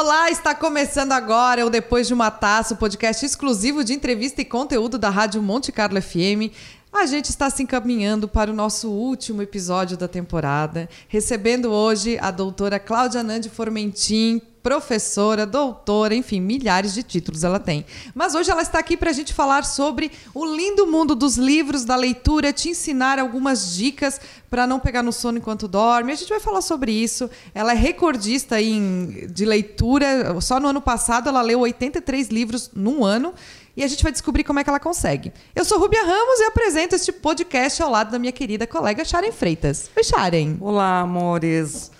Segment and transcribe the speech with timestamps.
[0.00, 4.44] Olá, está começando agora o Depois de uma Taça, o podcast exclusivo de entrevista e
[4.44, 6.54] conteúdo da Rádio Monte Carlo FM.
[6.92, 12.30] A gente está se encaminhando para o nosso último episódio da temporada, recebendo hoje a
[12.30, 17.86] doutora Cláudia Nandi Formentin, professora, doutora, enfim, milhares de títulos ela tem.
[18.14, 21.86] Mas hoje ela está aqui para a gente falar sobre o lindo mundo dos livros,
[21.86, 24.20] da leitura, te ensinar algumas dicas
[24.50, 26.12] para não pegar no sono enquanto dorme.
[26.12, 27.30] A gente vai falar sobre isso.
[27.54, 30.38] Ela é recordista em, de leitura.
[30.42, 33.32] Só no ano passado ela leu 83 livros num ano
[33.74, 35.32] e a gente vai descobrir como é que ela consegue.
[35.56, 39.32] Eu sou Rubia Ramos e apresento este podcast ao lado da minha querida colega Sharen
[39.32, 39.90] Freitas.
[39.96, 40.58] Oi, Sharen.
[40.60, 41.90] Olá, amores.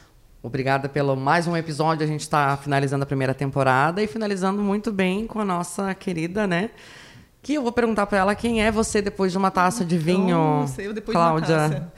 [0.42, 2.04] Obrigada pelo mais um episódio.
[2.04, 6.46] A gente está finalizando a primeira temporada e finalizando muito bem com a nossa querida,
[6.46, 6.70] né?
[7.42, 10.36] Que eu vou perguntar para ela quem é você depois de uma taça de vinho.
[10.36, 11.46] Nossa, eu depois Cláudia.
[11.46, 11.92] de uma taça.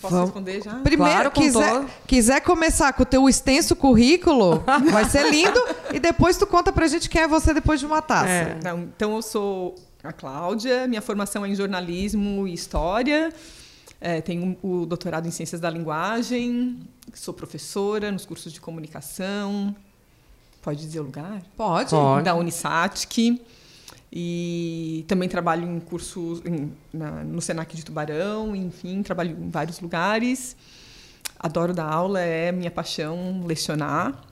[0.00, 0.30] Posso Vamos.
[0.30, 0.74] responder já?
[0.80, 4.62] Primeiro, claro, quiser, quiser começar com o teu extenso currículo,
[4.92, 5.58] vai ser lindo.
[5.90, 8.28] e depois tu conta pra gente quem é você depois de uma taça.
[8.28, 8.58] É.
[8.62, 13.32] Não, então, eu sou a Cláudia, minha formação é em jornalismo e história.
[14.00, 16.78] É, tenho o doutorado em ciências da linguagem,
[17.14, 19.74] sou professora nos cursos de comunicação.
[20.60, 21.42] Pode dizer o lugar?
[21.56, 21.90] Pode.
[21.90, 22.24] Pode.
[22.24, 23.40] Da Unisatic.
[24.12, 29.80] E também trabalho em cursos em, na, no Senac de Tubarão, enfim, trabalho em vários
[29.80, 30.56] lugares.
[31.38, 34.22] Adoro dar aula, é minha paixão lecionar.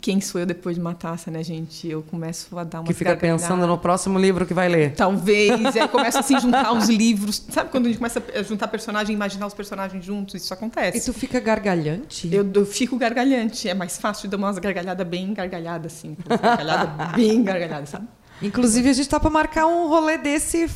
[0.00, 1.88] Quem sou eu depois de uma taça, né, gente?
[1.88, 4.94] Eu começo a dar uma Que fica pensando no próximo livro que vai ler.
[4.94, 5.76] Talvez.
[5.76, 7.44] aí começa assim a juntar os livros.
[7.48, 10.34] Sabe quando a gente começa a juntar personagem, imaginar os personagens juntos?
[10.34, 10.98] Isso acontece.
[10.98, 12.28] E tu fica gargalhante?
[12.34, 13.68] Eu, eu fico gargalhante.
[13.68, 16.16] É mais fácil de dar uma gargalhada bem gargalhada, assim.
[16.28, 18.08] Gargalhada bem gargalhada, sabe?
[18.42, 20.68] Inclusive, a gente tá para marcar um rolê desse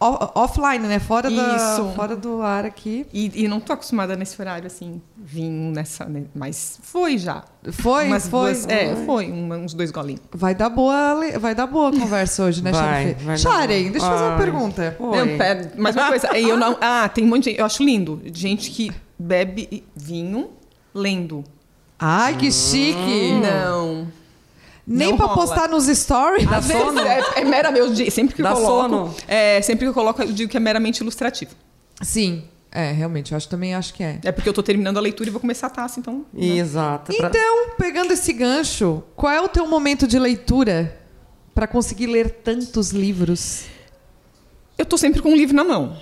[0.00, 0.98] offline, né?
[0.98, 3.06] Fora, da, fora do ar aqui.
[3.12, 6.04] E, e, não tô acostumada nesse horário, assim, vim nessa.
[6.04, 6.24] Né?
[6.34, 7.44] Mas foi já.
[7.72, 8.06] Foi?
[8.06, 8.52] Umas foi.
[8.52, 10.22] Duas, é, foi uns dois golinhos.
[10.32, 12.72] Vai dar boa, vai dar boa a conversa hoje, né,
[13.24, 14.96] vai, Sharen, deixa eu fazer uma pergunta.
[14.98, 16.38] Não, pera, mais uma coisa.
[16.38, 17.60] eu não, ah, tem um monte de gente.
[17.60, 18.20] Eu acho lindo.
[18.32, 20.50] Gente que bebe vinho
[20.94, 21.44] lendo.
[21.98, 23.32] Ai, que chique!
[23.40, 24.08] Não.
[24.86, 26.48] Nem para postar nos stories.
[26.48, 27.00] Dá sono?
[27.00, 28.66] É, é mera meu sempre que eu coloco.
[28.66, 29.14] Sono.
[29.26, 31.52] É, sempre que eu coloco, eu digo que é meramente ilustrativo.
[32.02, 32.44] Sim.
[32.70, 34.18] É, realmente, eu acho, também acho que é.
[34.24, 36.26] É porque eu tô terminando a leitura e vou começar a taça, então.
[36.32, 36.56] Né?
[36.56, 37.12] Exato.
[37.14, 41.00] Então, pegando esse gancho, qual é o teu momento de leitura
[41.54, 43.66] para conseguir ler tantos livros?
[44.76, 45.96] Eu tô sempre com um livro na mão.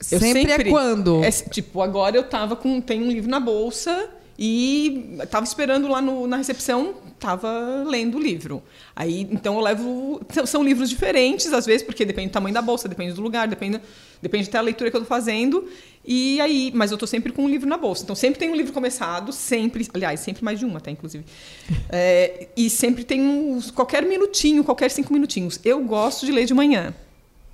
[0.00, 1.22] Sempre, é sempre é quando?
[1.22, 2.80] É, tipo, agora eu tava com.
[2.80, 4.10] Tem um livro na bolsa
[4.42, 8.62] e estava esperando lá no, na recepção, estava lendo o livro.
[8.96, 10.22] Aí, então eu levo.
[10.46, 13.78] São livros diferentes, às vezes, porque depende do tamanho da bolsa, depende do lugar, depende,
[14.22, 15.68] depende até da leitura que eu estou fazendo.
[16.02, 18.02] E aí, mas eu estou sempre com um livro na bolsa.
[18.02, 21.24] Então sempre tem um livro começado, sempre, aliás, sempre mais de uma, até inclusive.
[21.92, 25.60] É, e sempre tem uns, qualquer minutinho, qualquer cinco minutinhos.
[25.64, 26.94] Eu gosto de ler de manhã.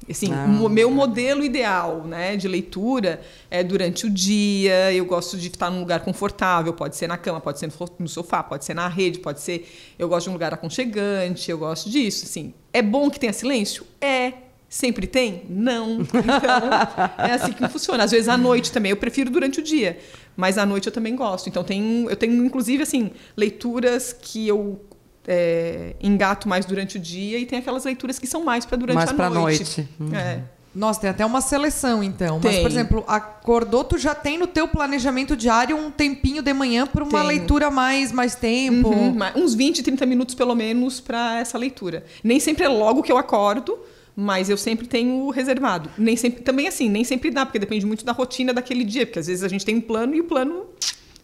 [0.08, 4.92] Assim, ah, o meu modelo ideal né, de leitura é durante o dia.
[4.92, 8.42] Eu gosto de estar num lugar confortável, pode ser na cama, pode ser no sofá,
[8.42, 9.68] pode ser na rede, pode ser.
[9.98, 12.24] Eu gosto de um lugar aconchegante, eu gosto disso.
[12.24, 13.84] Assim, é bom que tenha silêncio?
[14.00, 14.32] É.
[14.68, 15.42] Sempre tem?
[15.48, 16.00] Não.
[16.12, 18.04] Então, é assim que funciona.
[18.04, 18.90] Às vezes à noite também.
[18.90, 19.98] Eu prefiro durante o dia,
[20.36, 21.48] mas à noite eu também gosto.
[21.48, 24.80] Então, tem, eu tenho, inclusive, assim, leituras que eu
[25.26, 28.96] é, engato mais durante o dia e tem aquelas leituras que são mais para durante
[28.96, 29.58] mais a pra noite.
[29.58, 29.88] noite.
[29.98, 30.14] Uhum.
[30.14, 30.42] É.
[30.76, 32.38] Nossa, tem até uma seleção, então.
[32.38, 32.52] Tem.
[32.52, 36.86] Mas, por exemplo, acordou, tu já tem no teu planejamento diário um tempinho de manhã
[36.86, 38.90] para uma leitura mais, mais tempo?
[38.90, 42.04] Uhum, uns 20, 30 minutos, pelo menos, para essa leitura.
[42.22, 43.78] Nem sempre é logo que eu acordo,
[44.14, 45.88] mas eu sempre tenho reservado.
[45.96, 49.18] Nem sempre, também assim, nem sempre dá, porque depende muito da rotina daquele dia, porque
[49.18, 50.66] às vezes a gente tem um plano e o plano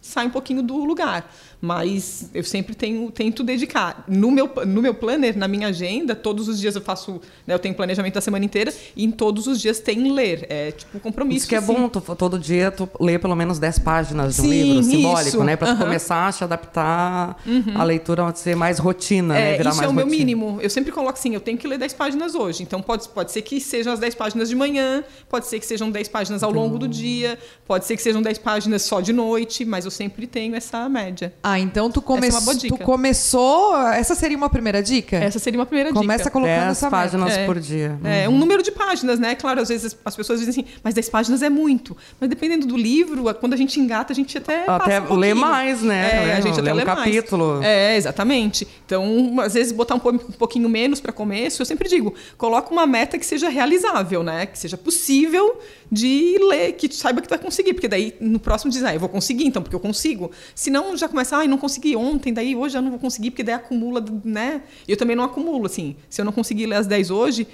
[0.01, 1.31] sai um pouquinho do lugar
[1.63, 4.03] mas eu sempre tenho, tento dedicar.
[4.05, 7.59] No meu, no meu planner, na minha agenda, todos os dias eu faço, né, eu
[7.59, 10.45] tenho planejamento da semana inteira e em todos os dias tem ler.
[10.49, 11.37] É tipo um compromisso.
[11.37, 11.73] Isso que é assim.
[11.73, 15.43] bom, tu, todo dia tu lê pelo menos 10 páginas de um livro simbólico, isso.
[15.45, 15.55] né?
[15.55, 15.77] Para uhum.
[15.77, 17.75] começar a te adaptar uhum.
[17.75, 19.57] a leitura a ser mais rotina, é, né?
[19.57, 20.05] Virar isso mais é o rotina.
[20.05, 20.59] meu mínimo.
[20.61, 22.61] Eu sempre coloco assim, eu tenho que ler 10 páginas hoje.
[22.61, 25.89] Então pode, pode ser que sejam as 10 páginas de manhã, pode ser que sejam
[25.89, 29.63] 10 páginas ao longo do dia, pode ser que sejam 10 páginas só de noite,
[29.63, 31.33] mas eu sempre tenho essa média.
[31.41, 33.77] Ah, então tu começou é uma tu começou.
[33.89, 35.17] Essa seria uma primeira dica?
[35.17, 36.31] Essa seria uma primeira Começa dica.
[36.31, 37.45] colocando Dez essa páginas meta.
[37.45, 37.99] por dia.
[38.03, 39.35] É, um número de páginas, né?
[39.35, 41.95] Claro, às vezes as pessoas dizem assim, mas 10 páginas é muito.
[42.19, 44.65] Mas dependendo do livro, quando a gente engata, a gente até.
[44.67, 46.29] Até um lê mais, né?
[46.29, 47.53] É, a gente lê até um lê capítulo.
[47.55, 47.65] Mais.
[47.65, 48.67] É, exatamente.
[48.85, 53.17] Então, às vezes, botar um pouquinho menos para começo, eu sempre digo, coloca uma meta
[53.17, 54.45] que seja realizável, né?
[54.45, 55.59] Que seja possível
[55.91, 57.73] de ler, que saiba que tu vai conseguir.
[57.73, 60.31] Porque daí, no próximo diz, ah, eu vou conseguir, então, porque eu consigo.
[60.55, 63.55] Senão, já começa, ai, não consegui ontem, daí hoje eu não vou conseguir, porque daí
[63.55, 64.61] acumula, né?
[64.87, 65.95] Eu também não acumulo, assim.
[66.09, 67.47] Se eu não conseguir ler as 10 hoje,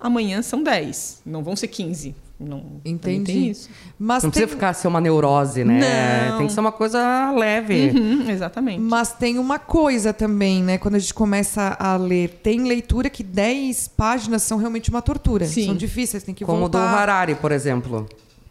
[0.00, 1.22] amanhã são 10.
[1.24, 2.14] Não vão ser 15.
[2.38, 3.32] Não, Entendi.
[3.32, 3.70] Tem isso.
[3.98, 6.28] Mas Não tem, precisa ficar ser uma neurose, né?
[6.30, 6.38] Não.
[6.38, 7.90] Tem que ser uma coisa leve.
[7.94, 8.78] Uhum, exatamente.
[8.78, 10.76] mas tem uma coisa também, né?
[10.76, 15.46] Quando a gente começa a ler, tem leitura que 10 páginas são realmente uma tortura.
[15.46, 15.64] Sim.
[15.64, 16.94] São difíceis, tem que Como o do voltar.
[16.94, 18.06] Harari, por exemplo.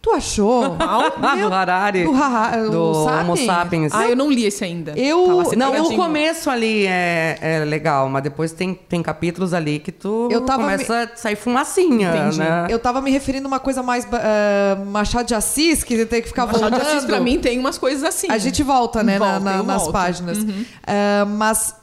[0.06, 0.70] Tu achou?
[0.78, 2.04] do Harari.
[2.04, 3.92] do o do Homo Sapiens?
[3.92, 4.92] Ah, eu não li esse ainda.
[4.96, 9.80] Eu- Tá Não, o começo ali é, é legal, mas depois tem, tem capítulos ali
[9.80, 12.38] que tu Eu tava começa a sair fumacinha, Entendi.
[12.38, 12.68] né?
[12.70, 16.28] Eu tava me referindo a uma coisa mais ah, Machado de Assis, que tem que
[16.28, 16.82] ficar Machado voltando.
[16.82, 18.28] de Assis, pra mim, tem umas coisas assim.
[18.30, 19.92] A gente volta, né, na- Volta, na- eu nas volto.
[19.94, 20.38] páginas.
[20.38, 20.66] Uhum.
[20.86, 21.74] Ah, mas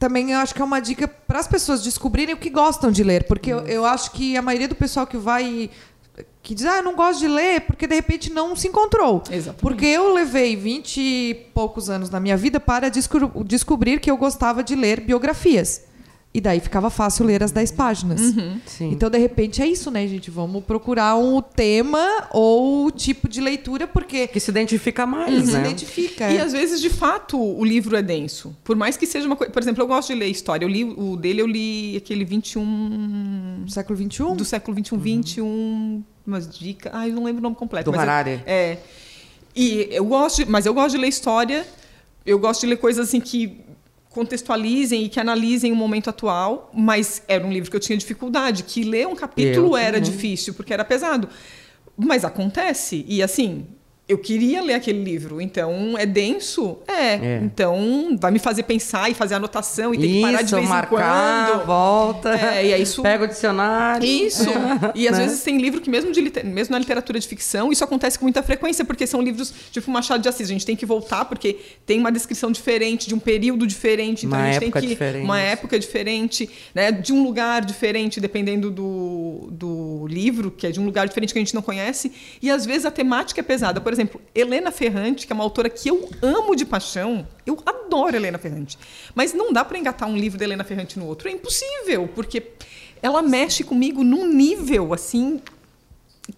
[0.00, 3.04] também eu acho que é uma dica para as pessoas descobrirem o que gostam de
[3.04, 3.22] ler.
[3.24, 5.70] Porque eu, eu acho que a maioria do pessoal que vai.
[6.42, 9.22] Que diz, ah, eu não gosto de ler, porque de repente não se encontrou.
[9.30, 9.60] Exatamente.
[9.60, 14.16] Porque eu levei 20 e poucos anos na minha vida para desco- descobrir que eu
[14.16, 15.82] gostava de ler biografias.
[16.32, 18.20] E daí ficava fácil ler as 10 páginas.
[18.66, 18.90] Sim.
[18.92, 20.30] Então, de repente, é isso, né, gente?
[20.30, 25.52] Vamos procurar um tema ou o tipo de leitura, porque Que se identifica mais, se
[25.52, 25.60] né?
[25.60, 26.30] identifica.
[26.30, 26.42] E é.
[26.42, 28.54] às vezes, de fato, o livro é denso.
[28.62, 29.50] Por mais que seja uma coisa.
[29.52, 30.64] Por exemplo, eu gosto de ler história.
[30.66, 34.34] Eu li o dele, eu li aquele 21 No século XXI?
[34.36, 36.92] do século 21, 21, umas dicas.
[36.94, 37.90] Ai, eu não lembro o nome completo.
[37.90, 38.42] Do mas eu- Harari.
[38.46, 38.78] é.
[39.56, 41.66] E eu gosto, de- mas eu gosto de ler história.
[42.24, 43.60] Eu gosto de ler coisas assim que
[44.10, 48.62] contextualizem e que analisem o momento atual, mas era um livro que eu tinha dificuldade,
[48.64, 50.10] que ler um capítulo Eu era também.
[50.10, 51.28] difícil, porque era pesado.
[51.96, 53.66] Mas acontece, e assim,
[54.08, 56.78] eu queria ler aquele livro, então é denso?
[56.88, 57.14] É.
[57.14, 57.40] É.
[57.44, 61.48] Então vai me fazer pensar e fazer anotação e ter que parar de vez marcar,
[61.48, 61.66] em quando.
[61.66, 62.30] volta.
[62.34, 64.06] É, e é isso- Pega o dicionário.
[64.08, 64.48] Isso.
[64.94, 65.24] E às Né?
[65.26, 68.42] vezes tem livro que, mesmo, de mesmo na literatura de ficção, isso acontece com muita
[68.42, 70.48] frequência, porque são livros tipo Machado de Assis.
[70.48, 74.24] A gente tem que voltar, porque tem uma descrição diferente, de um período diferente.
[74.24, 74.94] Então Uma a gente época tem que.
[74.94, 75.24] diferente.
[75.24, 76.90] Uma época diferente, né?
[76.92, 81.38] De um lugar diferente, dependendo do, do livro, que é de um lugar diferente que
[81.38, 82.10] a gente não conhece.
[82.40, 83.80] E às vezes a temática é pesada.
[83.80, 83.97] Por exemplo,
[84.34, 87.26] Helena Ferrante, que é uma autora que eu amo de paixão.
[87.46, 88.78] Eu adoro Helena Ferrante.
[89.14, 91.28] Mas não dá para engatar um livro da Helena Ferrante no outro.
[91.28, 92.42] É impossível, porque
[93.02, 95.40] ela mexe comigo num nível assim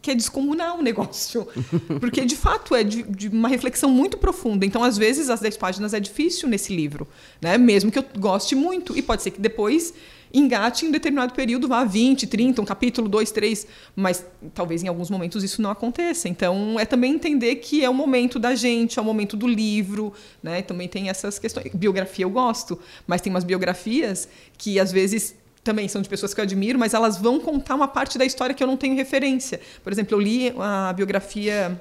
[0.00, 1.48] que é descomunal o negócio.
[1.98, 4.64] Porque, de fato, é de, de uma reflexão muito profunda.
[4.64, 7.08] Então, às vezes, as 10 páginas é difícil nesse livro,
[7.40, 7.58] né?
[7.58, 8.96] mesmo que eu goste muito.
[8.96, 9.92] E pode ser que depois
[10.32, 13.66] engate em um determinado período, vá 20, 30, um capítulo, dois, três,
[13.96, 14.24] mas
[14.54, 16.28] talvez em alguns momentos isso não aconteça.
[16.28, 20.12] Então, é também entender que é o momento da gente, é o momento do livro,
[20.42, 20.62] né?
[20.62, 21.72] Também tem essas questões.
[21.74, 26.40] Biografia eu gosto, mas tem umas biografias que às vezes também são de pessoas que
[26.40, 29.60] eu admiro, mas elas vão contar uma parte da história que eu não tenho referência.
[29.82, 31.80] Por exemplo, eu li a biografia,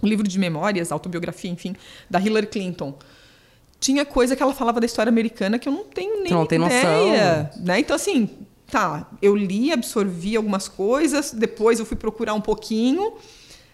[0.00, 1.74] o livro de memórias, autobiografia, enfim,
[2.08, 2.94] da Hillary Clinton.
[3.80, 6.60] Tinha coisa que ela falava da história americana que eu não tenho nem não tem
[6.64, 7.78] ideia, né?
[7.78, 8.28] Então assim,
[8.70, 13.14] tá, eu li, absorvi algumas coisas, depois eu fui procurar um pouquinho,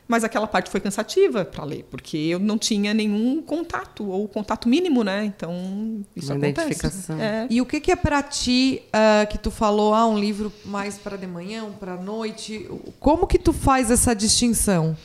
[0.07, 4.69] mas aquela parte foi cansativa para ler, porque eu não tinha nenhum contato ou contato
[4.69, 5.25] mínimo, né?
[5.25, 6.69] Então isso Uma acontece.
[6.69, 7.19] identificação.
[7.21, 7.47] É.
[7.49, 10.99] E o que, que é pra ti ah, que tu falou, ah, um livro mais
[10.99, 12.69] para de manhã, um para noite?
[13.01, 14.97] Como que tu faz essa distinção?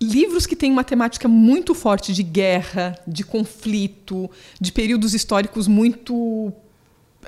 [0.00, 4.30] Livros que têm uma temática muito forte de guerra, de conflito,
[4.60, 6.52] de períodos históricos muito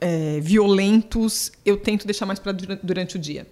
[0.00, 3.46] é, violentos, eu tento deixar mais para durante o dia.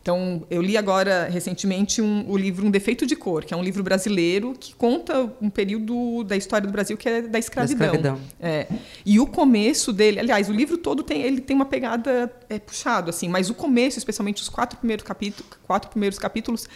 [0.00, 3.62] Então, eu li agora, recentemente, um, o livro Um Defeito de Cor, que é um
[3.62, 7.86] livro brasileiro que conta um período da história do Brasil que é da escravidão.
[7.86, 8.20] escravidão.
[8.40, 8.66] É.
[9.06, 13.10] E o começo dele, aliás, o livro todo tem, ele tem uma pegada é, puxado,
[13.10, 16.68] assim, mas o começo, especialmente os quatro primeiros, capítulos, quatro primeiros capítulos,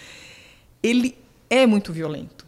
[0.81, 1.17] ele
[1.49, 2.47] é muito violento.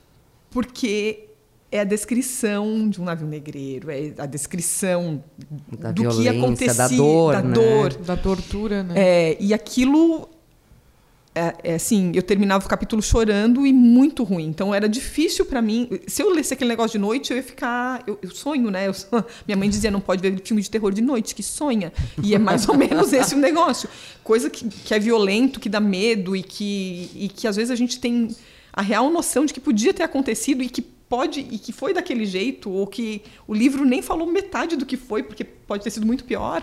[0.50, 1.28] Porque
[1.70, 5.22] é a descrição de um navio negreiro, é a descrição
[5.78, 7.54] Da do que acontecia, da dor, da né?
[7.54, 7.94] dor.
[7.94, 8.94] Da tortura, né?
[8.96, 10.26] É, e aquilo,
[11.34, 14.46] é, é assim, eu terminava o capítulo chorando e muito ruim.
[14.46, 15.90] Então era difícil para mim.
[16.06, 18.02] Se eu lesse aquele negócio de noite, eu ia ficar.
[18.06, 18.88] Eu, eu sonho, né?
[18.88, 18.94] Eu
[19.46, 21.92] minha mãe dizia: não pode ver filme de terror de noite, que sonha.
[22.22, 23.90] E é mais ou menos esse o negócio.
[24.24, 27.76] Coisa que, que é violento, que dá medo e que, e que às vezes a
[27.76, 28.34] gente tem
[28.78, 32.24] a real noção de que podia ter acontecido e que pode e que foi daquele
[32.24, 36.06] jeito ou que o livro nem falou metade do que foi porque pode ter sido
[36.06, 36.62] muito pior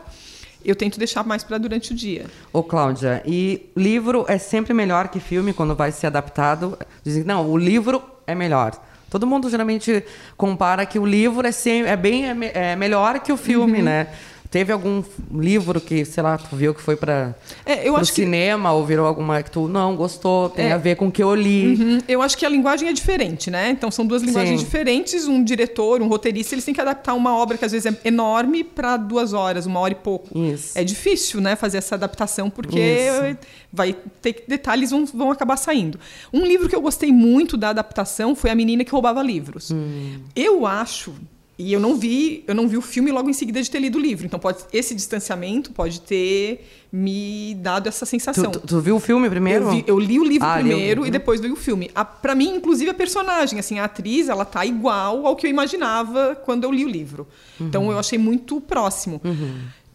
[0.64, 5.10] eu tento deixar mais para durante o dia Ô, Cláudia, e livro é sempre melhor
[5.10, 6.78] que filme quando vai ser adaptado?
[7.04, 8.72] Dizem que não, o livro é melhor.
[9.10, 10.04] Todo mundo geralmente
[10.38, 14.08] compara que o livro é, sempre, é bem é, é melhor que o filme, né?
[14.56, 17.36] Teve algum livro que, sei lá, tu viu que foi para
[17.66, 20.72] É, o acho que cinema ou virou alguma que tu não gostou, tem É.
[20.72, 21.76] a ver com o que eu li.
[21.76, 21.98] Uhum.
[22.08, 23.70] Eu acho que a linguagem é diferente, né?
[23.72, 24.66] Então são duas linguagens Sim.
[24.66, 25.28] diferentes.
[25.28, 28.64] Um diretor, um roteirista, eles têm que adaptar uma obra que às vezes é enorme
[28.64, 30.30] para duas horas, uma hora e pouco.
[30.40, 30.80] Isso.
[30.80, 33.38] É difícil, né, fazer essa adaptação porque Isso.
[33.74, 36.00] vai ter detalhes vão, vão acabar saindo.
[36.32, 39.72] Um livro que eu gostei muito da adaptação foi A Menina que Roubava Livros.
[39.72, 40.20] Hum.
[40.34, 41.14] Eu acho
[41.58, 43.98] e eu não vi, eu não vi o filme logo em seguida de ter lido
[43.98, 44.26] o livro.
[44.26, 48.52] Então pode esse distanciamento pode ter me dado essa sensação.
[48.52, 49.66] Tu, tu- tu viu o filme primeiro?
[49.66, 51.90] Eu, vi- eu li o livro Ah, li o primeiro e depois vi o filme.
[51.96, 55.50] A, pra mim, inclusive, a personagem, assim, a atriz, ela tá igual ao que eu
[55.50, 57.28] imaginava quando eu li o livro.
[57.60, 57.68] Uhum.
[57.68, 59.22] Então eu achei muito próximo.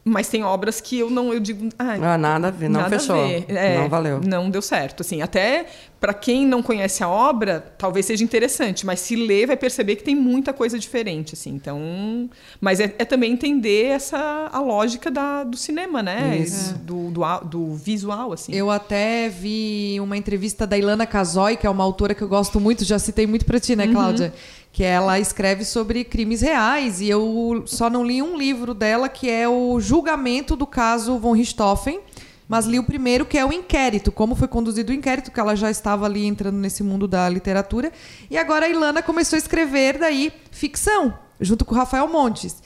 [0.02, 2.96] Mas tem obras que eu não, eu digo, ah, Ah, nada a ver, não nada
[2.96, 3.16] a fechou.
[3.16, 3.44] ver.
[3.48, 4.18] É, não valeu.
[4.24, 5.20] Não deu certo, assim.
[5.20, 5.66] Até
[6.00, 10.02] pra quem não conhece a obra, talvez seja interessante, mas se ler vai perceber que
[10.02, 11.50] tem muita coisa diferente, assim.
[11.50, 16.38] Então, mas é, é também entender essa a lógica da, do cinema, né?
[16.38, 16.74] Isso.
[16.78, 18.54] Do, do, au- do visual, assim.
[18.54, 22.58] Eu até vi uma entrevista da Ilana Casoy, que é uma autora que eu gosto
[22.58, 24.32] muito, já citei muito pra ti, né, Cláudia?
[24.72, 27.00] Que ela escreve sobre crimes reais.
[27.00, 31.32] E eu só não li um livro dela, que é o julgamento do caso von
[31.32, 32.00] Richthofen.
[32.48, 35.54] Mas li o primeiro, que é o inquérito, como foi conduzido o inquérito, que ela
[35.54, 37.92] já estava ali entrando nesse mundo da literatura.
[38.28, 42.60] E agora a Ilana começou a escrever daí ficção, junto com o Rafael Montes.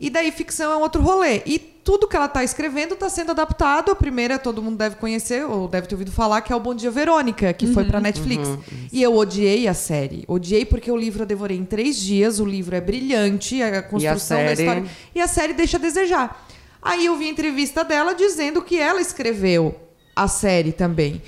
[0.00, 1.42] E daí ficção é um outro rolê.
[1.44, 3.92] E tudo que ela está escrevendo está sendo adaptado.
[3.92, 6.74] A primeira todo mundo deve conhecer, ou deve ter ouvido falar, que é o Bom
[6.74, 8.48] Dia Verônica, que foi para Netflix.
[8.92, 10.24] E eu odiei a série.
[10.26, 12.40] Odiei porque o livro eu devorei em três dias.
[12.40, 14.62] O livro é brilhante, a construção da série?
[14.62, 14.84] história.
[15.14, 16.48] E a série deixa a desejar.
[16.82, 19.76] Aí eu vi a entrevista dela dizendo que ela escreveu
[20.16, 21.22] a série também.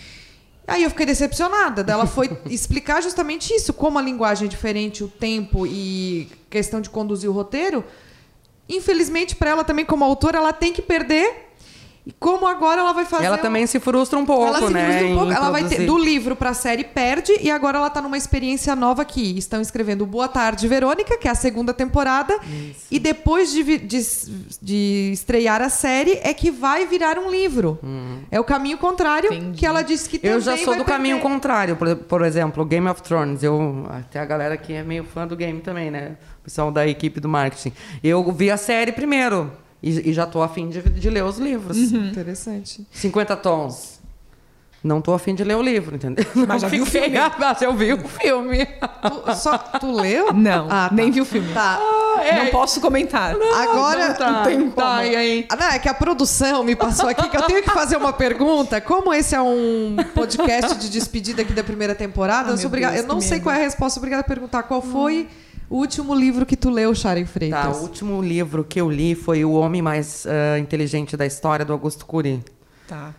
[0.67, 1.87] Aí eu fiquei decepcionada.
[1.91, 6.91] Ela foi explicar justamente isso, como a linguagem é diferente, o tempo e questão de
[6.91, 7.85] conduzir o roteiro.
[8.69, 11.49] Infelizmente, para ela também, como autora, ela tem que perder.
[12.09, 13.27] E como agora ela vai fazer.
[13.27, 14.83] Ela também se frustra um pouco, ela se né?
[14.83, 15.33] frustra um pouco.
[15.33, 19.03] Ela vai ter do livro pra série perde e agora ela tá numa experiência nova
[19.03, 19.37] aqui.
[19.37, 22.35] Estão escrevendo Boa Tarde Verônica, que é a segunda temporada,
[22.91, 24.01] e depois de, de,
[24.63, 27.79] de estrear a série é que vai virar um livro.
[28.31, 29.59] É o caminho contrário Entendi.
[29.59, 31.31] que ela disse que Eu já sou do caminho perder.
[31.31, 33.43] contrário, por, por exemplo, Game of Thrones.
[33.43, 36.17] Eu, até a galera aqui é meio fã do game também, né?
[36.49, 37.75] O pessoal da equipe do marketing.
[38.03, 39.53] Eu vi a série primeiro
[39.83, 41.77] e, e já tô afim de, de ler os livros.
[41.77, 42.09] Uhum.
[42.09, 42.87] Interessante.
[42.91, 43.99] 50 tons.
[44.83, 46.25] Não tô afim de ler o livro, entendeu?
[46.49, 47.11] Mas já viu o filme?
[47.39, 48.65] Mas eu vi o filme.
[48.65, 50.33] Tu, só, tu leu?
[50.33, 50.95] Não, Ah, tá.
[50.95, 51.53] nem vi o filme.
[51.53, 51.79] Tá.
[52.35, 53.35] Não posso comentar.
[53.35, 54.09] Agora.
[54.09, 55.03] Não tá, não tem tá, como.
[55.03, 55.47] e aí?
[55.51, 58.13] Ah, não, é que a produção me passou aqui que eu tenho que fazer uma
[58.15, 58.81] pergunta.
[58.81, 62.95] Como esse é um podcast de despedida aqui da primeira temporada, Ah, eu sou obrigada.
[62.95, 63.43] Deus, eu não sei medo.
[63.43, 65.29] qual é a resposta, obrigada a perguntar qual foi
[65.71, 67.79] o último livro que tu leu, Sharon Tá, Freitas.
[67.79, 71.73] o último livro que eu li foi O Homem Mais ah, Inteligente da História, do
[71.73, 72.43] Augusto Cury.
[72.87, 73.15] Tá.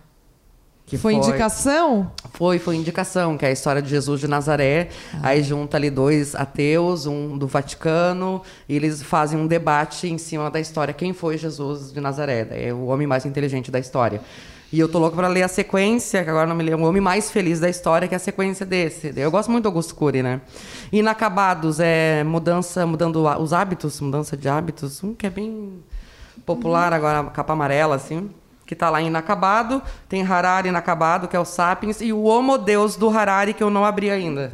[0.90, 2.12] Que foi, indicação?
[2.34, 4.90] Foi, foi indicação, que é a história de Jesus de Nazaré.
[5.22, 10.50] Aí junta ali dois ateus, um do Vaticano, e eles fazem um debate em cima
[10.50, 10.92] da história.
[10.92, 12.48] Quem foi Jesus de Nazaré?
[12.50, 14.20] É o homem mais inteligente da história.
[14.72, 17.02] E eu tô louco para ler a sequência, que agora não me lembro, o homem
[17.02, 19.12] mais feliz da história, que é a sequência desse.
[19.16, 20.42] Eu gosto muito do Augusto Cury, né?
[20.92, 25.84] Inacabados é mudança, mudando os hábitos, mudança de hábitos, um que é bem
[26.46, 28.30] popular agora, capa amarela, assim,
[28.64, 29.82] que tá lá em Inacabado.
[30.08, 33.72] Tem Harari Inacabado, que é o Sapiens, e o Homo Deus do Harari, que eu
[33.72, 34.54] não abri ainda.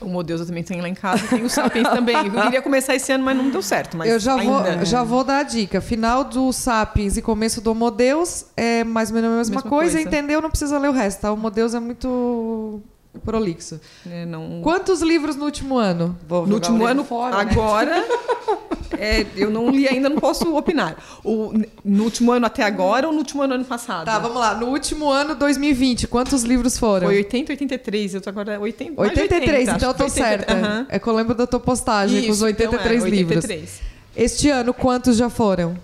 [0.00, 1.26] O Meu Deus, eu também tenho lá em casa.
[1.26, 2.16] Tem o Sapiens também.
[2.16, 3.96] Eu queria começar esse ano, mas não deu certo.
[3.96, 4.84] Mas eu já vou, ainda...
[4.84, 5.80] já vou dar a dica.
[5.80, 9.70] Final do Sapiens e começo do Homo Deus é mais ou menos a mesma, Mesma
[9.70, 9.94] coisa.
[9.94, 10.08] coisa.
[10.08, 10.40] Entendeu?
[10.42, 11.30] Não precisa ler o resto, tá?
[11.30, 12.82] O Homo Deus é muito
[13.24, 13.80] prolixo.
[14.08, 14.60] É, não...
[14.62, 16.16] Quantos livros no último ano?
[16.28, 17.50] No último ano, fora, né?
[17.50, 18.04] agora,
[18.98, 20.96] é, eu não li ainda, não posso opinar.
[21.24, 21.52] O,
[21.84, 24.06] no último ano até agora ou no último ano ano passado?
[24.06, 24.54] Tá, vamos lá.
[24.54, 27.06] No último ano, 2020, quantos livros foram?
[27.08, 30.10] Foi 80, 83, eu tô agora 80, mais de 83, 80, então eu tô que
[30.10, 30.52] foi 80, certa.
[30.54, 30.86] aham.
[30.88, 33.44] É que eu lembro da tua postagem com os Isso, 83 então é, livros.
[33.44, 33.80] 83.
[34.16, 35.76] Este ano, quantos já foram?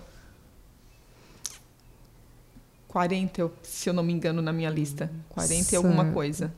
[2.88, 5.10] 40, eu- se eu não me engano, na minha lista.
[5.30, 6.52] 40 e alguma coisa.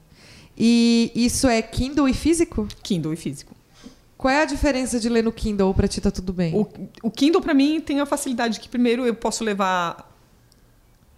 [0.57, 2.67] E isso é Kindle e físico?
[2.83, 3.55] Kindle e físico.
[4.17, 6.55] Qual é a diferença de ler no Kindle ou pra ti tá tudo bem?
[6.55, 6.67] O,
[7.03, 10.11] o Kindle, para mim, tem a facilidade que, primeiro, eu posso levar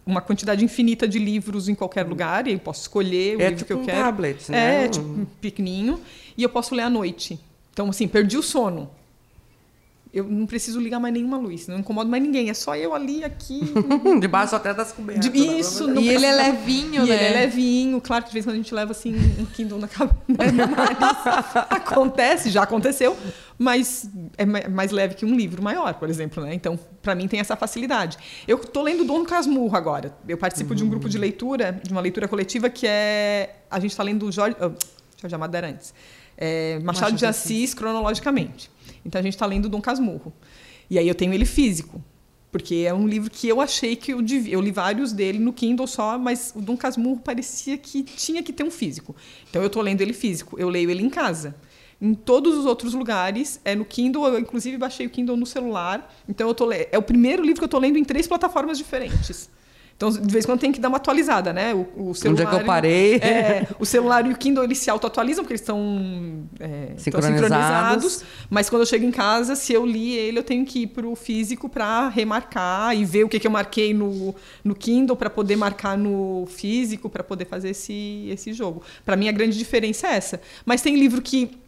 [0.04, 3.56] uma quantidade infinita de livros em qualquer lugar, e eu posso escolher o É livro
[3.58, 3.98] tipo que eu um quero.
[4.04, 4.84] tablet, né?
[4.84, 6.00] É, tipo, um pequenininho.
[6.36, 7.38] E eu posso ler à noite.
[7.72, 8.88] Então, assim, perdi o sono.
[10.18, 13.22] Eu não preciso ligar mais nenhuma luz, não incomodo mais ninguém, é só eu ali,
[13.24, 13.60] aqui.
[14.20, 15.30] Debaixo até das cobertas.
[15.30, 17.14] De- isso, não E ele é precisa- levinho, e né?
[17.14, 19.78] ele é levinho, claro que de vez em quando a gente leva assim um Kindle
[19.78, 20.16] na cabeça.
[20.28, 21.56] nariz.
[21.70, 23.16] Acontece, já aconteceu,
[23.58, 26.54] mas é ma- mais leve que um livro maior, por exemplo, né?
[26.54, 28.16] Então, para mim tem essa facilidade.
[28.46, 30.16] Eu tô lendo Dom Casmurro agora.
[30.28, 33.90] Eu participo de um grupo de leitura, de uma leitura coletiva que é a gente
[33.92, 34.70] está lendo Jorge, oh,
[35.20, 35.92] Jorge Amado era antes.
[36.36, 38.70] É, Machado de Assis cronologicamente.
[39.04, 40.32] Então a gente está lendo Dom Casmurro.
[40.90, 42.02] E aí eu tenho ele físico.
[42.50, 44.54] Porque é um livro que eu achei que eu devia.
[44.54, 48.52] Eu li vários dele no Kindle só, mas o Dom Casmurro parecia que tinha que
[48.52, 49.14] ter um físico.
[49.50, 50.58] Então eu estou lendo ele físico.
[50.58, 51.54] Eu leio ele em casa.
[52.00, 56.14] Em todos os outros lugares, é no Kindle, eu inclusive baixei o Kindle no celular.
[56.28, 56.88] Então eu tô le...
[56.90, 59.50] é o primeiro livro que eu estou lendo em três plataformas diferentes.
[59.96, 61.72] Então, de vez em quando tem que dar uma atualizada, né?
[61.74, 63.14] O, o celular, Onde é que eu parei?
[63.16, 67.40] É, o celular e o Kindle eles se auto-atualizam, porque eles estão é, Sincronizados.
[67.40, 68.24] sincronizados.
[68.50, 71.06] Mas quando eu chego em casa, se eu li ele, eu tenho que ir para
[71.06, 75.30] o físico para remarcar e ver o que, que eu marquei no, no Kindle para
[75.30, 78.82] poder marcar no físico, para poder fazer esse, esse jogo.
[79.02, 80.42] Para mim, a grande diferença é essa.
[80.66, 81.58] Mas tem livro que.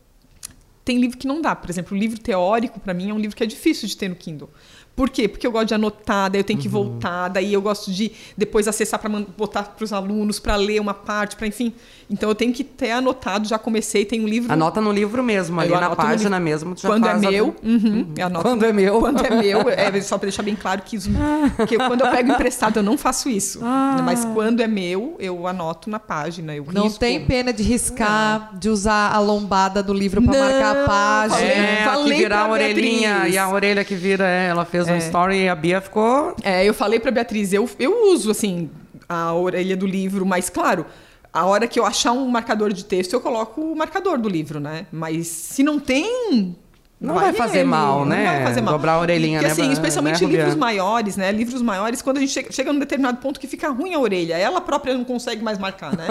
[0.85, 1.55] Tem livro que não dá.
[1.55, 4.09] Por exemplo, o livro teórico, para mim, é um livro que é difícil de ter
[4.09, 4.49] no Kindle.
[4.99, 5.29] Por quê?
[5.29, 8.67] Porque eu gosto de anotar, daí eu tenho que voltar, daí eu gosto de depois
[8.67, 11.73] acessar para botar para os alunos, para ler uma parte, para enfim.
[12.11, 14.53] Então eu tenho que ter anotado, já comecei, tem um livro.
[14.53, 16.75] Anota no livro mesmo, ali Eu na página mesmo.
[16.75, 18.43] tu já Quando é faz a- meu, uhum, anoto.
[18.43, 18.99] Quando é meu.
[18.99, 21.11] Quando é meu, é só para deixar bem claro que, isso,
[21.69, 23.61] que eu- quando eu pego emprestado eu não faço isso.
[23.63, 24.01] Ah.
[24.05, 26.99] Mas quando é meu, eu anoto na página, eu Não risco.
[26.99, 31.39] tem pena de riscar, de usar a lombada do livro para Não, marcar a página.
[31.39, 33.35] falei- É, falei que virar a orelhinha Beatriz.
[33.35, 34.99] e a orelha que vira, é, ela fez um É.
[34.99, 36.35] story e a Bia ficou.
[36.43, 38.71] É, eu falei pra Beatriz, eu, eu uso, assim,
[39.09, 40.87] a orelha do livro, mas claro,
[41.33, 44.59] a hora que eu achar um marcador de texto, eu coloco o marcador do livro,
[44.61, 44.87] né?
[44.93, 46.57] Mas se não tem.
[47.01, 48.25] Não vai fazer mal, né?
[48.25, 48.75] Não vai fazer mal.
[48.75, 50.37] Dobrar a orelhinha, Porque, né, assim, né, especialmente Rubiana?
[50.47, 51.31] livros maiores, né?
[51.31, 54.37] Livros maiores, quando a gente chega, chega num determinado ponto que fica ruim a orelha,
[54.37, 56.09] ela própria não consegue mais marcar, né?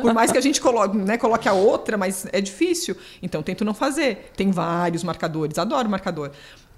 [0.00, 2.96] Por mais que a gente coloque, né, coloque a outra, mas é difícil.
[3.22, 4.30] Então, tento não fazer.
[4.34, 6.30] Tem vários marcadores, adoro marcador.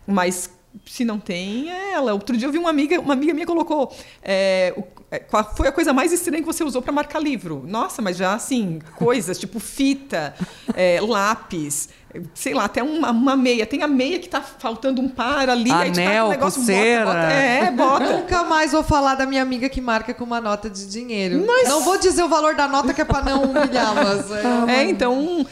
[0.04, 0.50] Mas
[0.86, 2.12] se não tem, é ela.
[2.12, 3.94] Outro dia eu vi uma amiga, uma amiga minha colocou.
[4.22, 7.62] é, o- é, qual foi a coisa mais estranha que você usou para marcar livro?
[7.66, 10.34] Nossa, mas já assim, coisas tipo fita,
[10.74, 11.90] é, lápis,
[12.34, 13.64] sei lá, até uma, uma meia.
[13.66, 17.04] Tem a meia que tá faltando um par ali, aí tá Anel, o negócio, pulseira.
[17.04, 18.16] Bota, bota, é, bota.
[18.18, 21.44] Nunca mais vou falar da minha amiga que marca com uma nota de dinheiro.
[21.64, 24.42] Não vou dizer o valor da nota que é para não humilhar, mas é
[24.82, 25.46] É, então,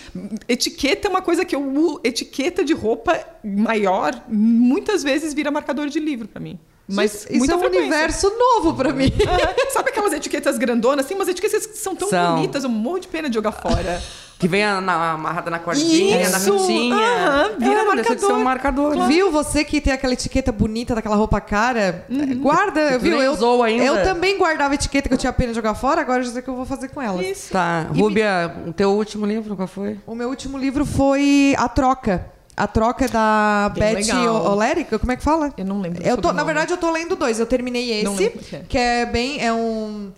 [0.49, 2.01] etiqueta é uma coisa que eu.
[2.05, 6.59] Etiqueta de roupa maior muitas vezes vira marcador de livro para mim.
[6.93, 7.87] Mas isso é um frequência.
[7.87, 9.13] universo novo para mim.
[9.29, 11.07] Ah, sabe aquelas etiquetas grandonas?
[11.07, 12.35] Tem umas etiquetas que são tão São.
[12.35, 14.03] bonitas, eu morro de pena de jogar fora.
[14.41, 16.59] Que vem a- na- amarrada na cordinha, na Isso!
[16.59, 16.97] fitinha.
[16.97, 18.95] Aham, vira é, de ser um marcador.
[18.95, 19.07] marcador.
[19.07, 19.31] Viu?
[19.31, 22.07] Você que tem aquela etiqueta bonita daquela roupa cara,
[22.39, 23.21] guarda, Tu viu?
[23.23, 23.85] Eu, usou ainda.
[23.85, 26.41] eu também guardava etiqueta que eu tinha pena de jogar fora, agora eu já sei
[26.41, 27.23] o que eu vou fazer com ela.
[27.23, 27.53] Isso.
[27.53, 27.87] Tá.
[27.95, 29.99] Rúbia, o teu último livro, qual foi?
[30.07, 32.25] O meu último livro foi A Troca.
[32.57, 34.53] A Troca da Bem Beth legal.
[34.53, 35.53] Oleric, como é que fala?
[35.57, 36.03] Eu não lembro.
[36.03, 37.39] Eu tô, na verdade, eu tô lendo dois.
[37.39, 38.25] Eu terminei esse,
[38.55, 38.63] é.
[38.69, 39.43] que é bem.
[39.43, 40.11] É um.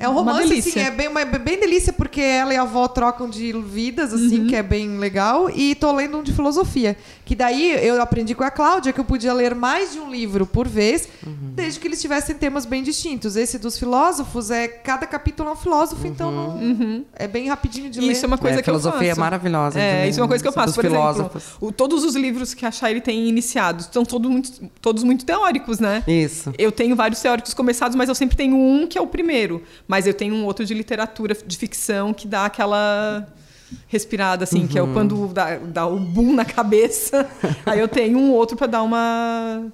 [0.00, 3.28] É um romance, assim, é bem, uma- bem delícia, porque ela e a avó trocam
[3.28, 4.46] de vidas, assim, Uhum.
[4.46, 5.50] que é bem legal.
[5.50, 6.96] E tô lendo um de filosofia.
[7.28, 10.46] Que daí eu aprendi com a Cláudia que eu podia ler mais de um livro
[10.46, 11.52] por vez, Uhum.
[11.54, 13.36] desde que eles tivessem temas bem distintos.
[13.36, 14.66] Esse dos filósofos é.
[14.66, 18.06] Cada capítulo é um filósofo, então não, é bem rapidinho de ler.
[18.06, 18.12] Uhum.
[18.12, 18.84] Isso é uma coisa É, que eu faço.
[18.88, 20.74] filosofia é maravilhosa É, de- isso é uma coisa que eu dos faço.
[20.74, 21.42] Por filósofos.
[21.44, 25.26] exemplo, o- todos os livros que a Shairi tem iniciados são todos muito, todos muito
[25.26, 26.02] teóricos, né?
[26.08, 26.50] Isso.
[26.56, 29.62] Eu tenho vários teóricos começados, mas eu sempre tenho um que é o primeiro.
[29.86, 33.28] Mas eu tenho um outro de literatura, de ficção, que dá aquela
[33.86, 34.92] respirada, assim, que é Uhum.
[34.92, 37.28] quando dá, dá o boom na cabeça.
[37.66, 39.66] Aí eu tenho um outro para dar uma,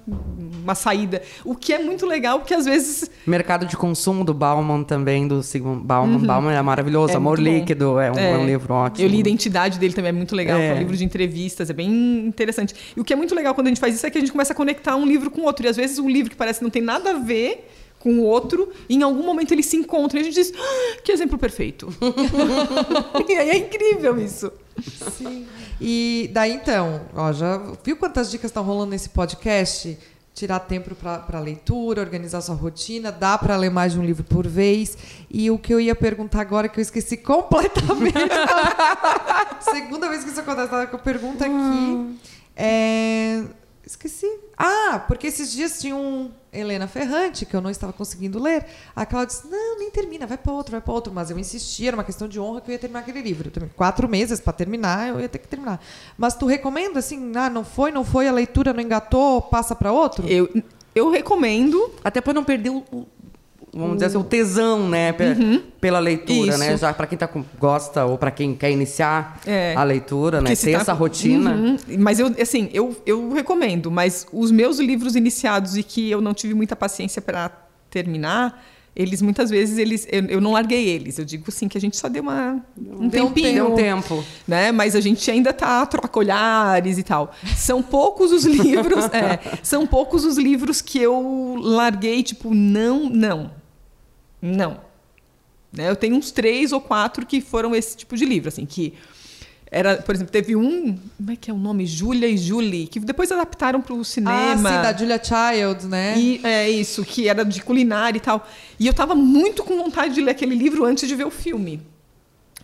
[0.63, 1.21] uma saída.
[1.43, 5.41] O que é muito legal, porque às vezes Mercado de consumo do Bauman também, do
[5.41, 6.19] Sigmund Bauman.
[6.19, 7.13] Bauman é maravilhoso.
[7.13, 7.43] É Amor bom.
[7.43, 9.05] Líquido é um, é livro ótimo.
[9.05, 10.57] Eu li a identidade dele também, é muito legal.
[10.57, 10.69] É.
[10.69, 12.73] É um livro de entrevistas, é bem interessante.
[12.95, 14.31] E o que é muito legal quando a gente faz isso é que a gente
[14.31, 15.65] começa a conectar um livro com outro.
[15.65, 17.67] E às vezes um livro que parece que não tem nada a ver
[18.05, 21.11] com o outro, em algum momento eles se encontram e a gente diz, "Ah, que
[21.11, 21.91] exemplo perfeito.
[23.27, 24.51] e aí é incrível isso.
[25.17, 25.47] Sim.
[25.81, 29.97] E daí então, ó, já viu quantas dicas estão rolando nesse podcast?
[30.35, 34.45] Tirar tempo para leitura, organizar sua rotina, dá para ler mais de um livro por
[34.45, 34.95] vez.
[35.31, 38.13] E o que eu ia perguntar agora que eu esqueci completamente.
[39.71, 42.19] Segunda vez que isso acontece, tava com a pergunta aqui.
[42.55, 43.41] É,
[43.85, 44.27] Esqueci.
[44.57, 48.65] Ah, porque esses dias tinha um Helena Ferrante, que eu não estava conseguindo ler.
[48.95, 51.13] A Cláudia disse: Não, nem termina, vai para outro, vai para outro.
[51.13, 53.51] Mas eu insistia, era uma questão de honra que eu ia terminar aquele livro.
[53.75, 55.81] Quatro meses para terminar, eu ia ter que terminar.
[56.17, 59.91] Mas tu recomenda assim: ah, não foi, não foi, a leitura não engatou, passa para
[59.91, 60.27] outro?
[60.27, 60.49] Eu,
[60.93, 61.91] eu recomendo.
[62.03, 63.07] Até para não perder o,
[63.75, 65.61] vamos dizer assim, o tesão, né, uhum.
[65.81, 66.59] pela leitura, Isso.
[66.59, 66.77] né?
[66.77, 69.73] Já para quem tá com, gosta ou para quem quer iniciar é.
[69.75, 70.79] a leitura, né, ter tá...
[70.79, 71.51] essa rotina.
[71.51, 71.77] Uhum.
[71.99, 76.33] Mas eu, assim, eu, eu recomendo, mas os meus livros iniciados e que eu não
[76.33, 77.51] tive muita paciência para
[77.89, 78.63] terminar,
[78.95, 81.97] eles muitas vezes eles eu, eu, não larguei eles eu digo assim que a gente
[81.97, 86.17] só deu uma um deu tempinho um tempo né mas a gente ainda tá troca
[86.17, 92.23] olhares e tal são poucos os livros é, são poucos os livros que eu larguei
[92.23, 93.51] tipo não não
[94.41, 94.79] não.
[95.71, 95.89] Né?
[95.89, 98.93] Eu tenho uns três ou quatro que foram esse tipo de livro, assim, que
[99.71, 101.85] era, por exemplo, teve um, como é que é o nome?
[101.85, 104.53] Julia e Julie, que depois adaptaram para o cinema.
[104.53, 106.17] Ah, sim, da Julia Child, né?
[106.17, 108.47] E, é isso, que era de culinária e tal.
[108.79, 111.81] E eu estava muito com vontade de ler aquele livro antes de ver o filme.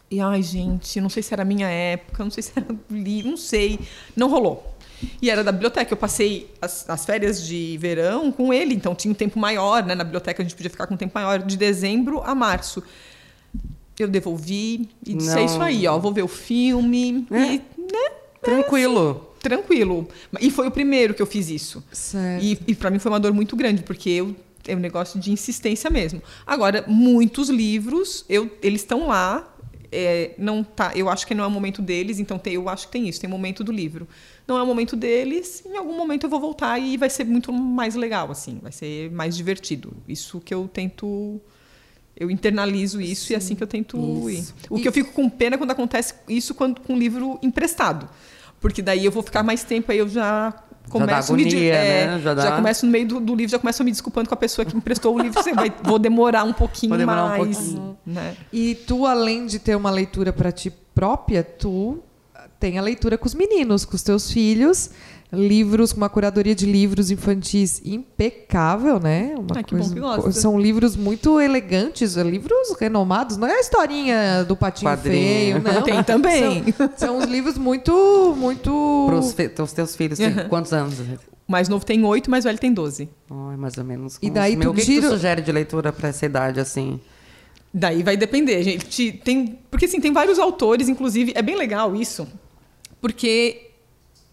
[0.09, 3.31] E ai, gente, não sei se era a minha época, não sei se era livro,
[3.31, 3.79] não sei,
[4.15, 4.75] não rolou.
[5.21, 5.93] E era da biblioteca.
[5.93, 9.95] Eu passei as, as, férias de verão com ele, então tinha um tempo maior, né?
[9.95, 12.83] Na biblioteca a gente podia ficar com um tempo maior, de dezembro a março.
[13.99, 17.27] Eu devolvi e disse: é isso aí, ó, vou ver o filme.
[17.31, 17.53] É.
[17.53, 18.11] E, né?
[18.41, 19.09] Tranquilo.
[19.09, 20.07] Assim, tranquilo.
[20.39, 21.83] E foi o primeiro que eu fiz isso.
[21.91, 22.43] Certo.
[22.43, 24.35] E, e para mim foi uma dor muito grande, porque eu
[24.67, 26.21] é um negócio de insistência mesmo.
[26.45, 29.47] Agora, muitos livros, eu, eles estão lá.
[29.91, 32.85] É, não tá, eu acho que não é o momento deles, então tem, eu acho
[32.85, 34.07] que tem isso, tem o momento do livro
[34.51, 37.53] não é o momento deles, em algum momento eu vou voltar e vai ser muito
[37.53, 39.93] mais legal, assim, vai ser mais divertido.
[40.07, 41.39] Isso que eu tento.
[42.15, 44.53] Eu internalizo isso Sim, e é assim que eu tento isso.
[44.63, 44.67] ir.
[44.69, 44.81] O e...
[44.81, 48.09] que eu fico com pena quando acontece isso quando, com um livro emprestado.
[48.59, 50.53] Porque daí eu vou ficar mais tempo, aí eu já
[50.91, 52.19] começo já agonia, me, é, né?
[52.19, 54.65] já, já, começo no meio do, do, livro, já começo me desculpando com a pessoa
[54.65, 55.41] que me emprestou o livro.
[55.41, 57.57] Você vai, vou demorar um pouquinho demorar mais.
[57.57, 57.97] Um pouquinho.
[58.05, 58.35] Né?
[58.51, 62.03] E tu, além de ter uma leitura para ti própria, tu
[62.61, 64.91] tem a leitura com os meninos, com os teus filhos.
[65.33, 69.33] Livros, uma curadoria de livros infantis impecável, né?
[69.37, 70.31] Uma Ai, coisa, que bom que gosta.
[70.33, 73.37] São livros muito elegantes, livros renomados.
[73.37, 75.81] Não é a historinha do Patinho Feio, não.
[75.83, 76.65] Tem também.
[76.97, 79.07] São, são livros muito, muito...
[79.55, 80.99] Para os teus filhos, tem quantos anos?
[80.99, 83.09] O mais novo tem oito, mais velho tem doze.
[83.29, 84.19] Oh, mais ou menos.
[84.21, 85.01] E daí tu, o que, giro...
[85.01, 86.99] que tu sugere de leitura para essa idade, assim?
[87.73, 89.13] Daí vai depender, gente.
[89.13, 92.27] Tem, porque assim, tem vários autores, inclusive, é bem legal isso
[93.01, 93.71] porque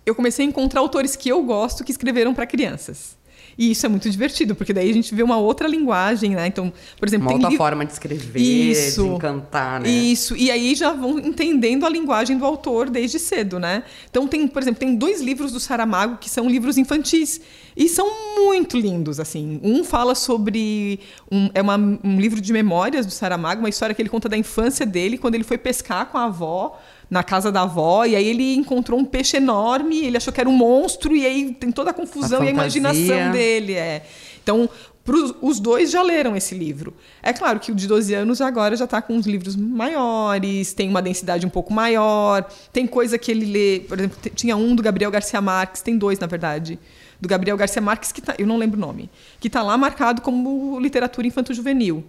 [0.05, 3.19] eu comecei a encontrar autores que eu gosto que escreveram para crianças.
[3.59, 6.47] E isso é muito divertido, porque daí a gente vê uma outra linguagem, né?
[6.47, 7.57] Então, por exemplo, uma outra li...
[7.57, 9.89] forma de escrever, isso, de encantar, né?
[9.89, 10.37] Isso.
[10.37, 13.83] E aí já vão entendendo a linguagem do autor desde cedo, né?
[14.09, 17.41] Então tem, por exemplo, tem dois livros do Saramago que são livros infantis
[17.77, 19.59] e são muito lindos, assim.
[19.61, 21.01] Um fala sobre
[21.31, 24.37] um, é uma, um livro de memórias do Saramago, uma história que ele conta da
[24.37, 26.79] infância dele quando ele foi pescar com a avó
[27.11, 30.49] na casa da avó, e aí ele encontrou um peixe enorme, ele achou que era
[30.49, 33.75] um monstro, e aí tem toda a confusão a e a imaginação dele.
[33.75, 34.03] É.
[34.43, 34.69] Então,
[35.05, 36.95] pros, os dois já leram esse livro.
[37.23, 40.89] É claro que o de 12 anos agora já está com uns livros maiores, tem
[40.89, 44.83] uma densidade um pouco maior, tem coisa que ele lê, por exemplo, tinha um do
[44.83, 46.79] Gabriel Garcia Marques, tem dois, na verdade,
[47.19, 50.21] do Gabriel Garcia Marques, que tá, eu não lembro o nome, que está lá marcado
[50.21, 52.05] como literatura infanto-juvenil.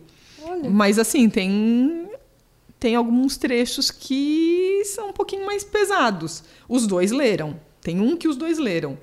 [0.70, 2.10] Mas assim, tem
[2.80, 4.49] tem alguns trechos que
[4.90, 6.44] são um pouquinho mais pesados.
[6.68, 7.60] Os dois leram.
[7.82, 8.98] Tem um que os dois leram.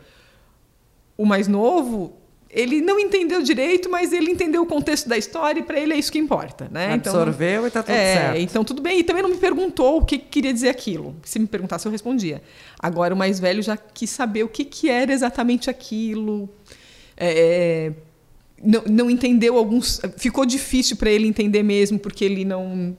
[1.16, 2.14] O mais novo,
[2.50, 5.96] ele não entendeu direito, mas ele entendeu o contexto da história e para ele é
[5.98, 6.94] isso que importa, né?
[6.94, 8.38] Então, Absorveu então, e está tudo é, certo.
[8.38, 9.00] Então tudo bem.
[9.00, 11.16] E também não me perguntou o que queria dizer aquilo.
[11.22, 12.42] Se me perguntasse, eu respondia.
[12.78, 16.48] Agora o mais velho já quis saber o que, que era exatamente aquilo.
[17.16, 17.92] É,
[18.62, 20.00] não, não entendeu alguns.
[20.16, 22.96] Ficou difícil para ele entender mesmo, porque ele não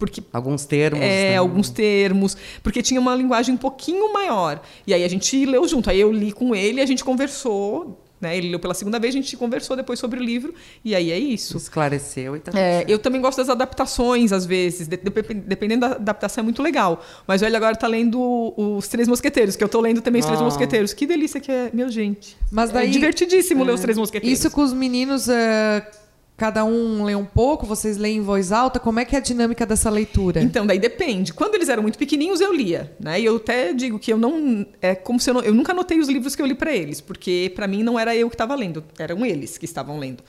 [0.00, 1.00] porque alguns termos.
[1.00, 1.36] É, né?
[1.36, 4.60] alguns termos, porque tinha uma linguagem um pouquinho maior.
[4.86, 5.90] E aí a gente leu junto.
[5.90, 8.36] Aí eu li com ele, a gente conversou né?
[8.36, 11.18] Ele leu pela segunda vez, a gente conversou depois sobre o livro, e aí é
[11.18, 11.56] isso.
[11.56, 15.94] Esclareceu e tá é, Eu também gosto das adaptações, às vezes, de, de, dependendo da
[15.94, 17.02] adaptação, é muito legal.
[17.26, 20.40] Mas ele agora está lendo Os Três Mosqueteiros, que eu estou lendo também Os Três
[20.40, 20.44] ah.
[20.44, 20.92] Mosqueteiros.
[20.92, 22.36] Que delícia que é, meu gente.
[22.50, 24.38] Mas é daí, é divertidíssimo é, ler Os Três Mosqueteiros.
[24.38, 25.26] Isso com os meninos.
[25.26, 25.90] É
[26.40, 28.80] Cada um lê um pouco, vocês leem em voz alta.
[28.80, 30.40] Como é que é a dinâmica dessa leitura?
[30.40, 31.34] Então, daí depende.
[31.34, 33.20] Quando eles eram muito pequenininhos, eu lia, né?
[33.20, 35.98] E eu até digo que eu não é como se eu, não, eu nunca anotei
[35.98, 38.54] os livros que eu li para eles, porque para mim não era eu que estava
[38.54, 40.24] lendo, eram eles que estavam lendo.